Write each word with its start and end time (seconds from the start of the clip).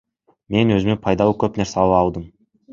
Мен 0.55 0.71
өзүмө 0.77 0.95
пайдалуу 1.05 1.37
көп 1.45 1.63
нерсе 1.63 1.81
ала 1.87 2.03
алдым. 2.03 2.29